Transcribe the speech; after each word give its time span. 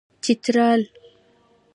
چترال 0.31 0.79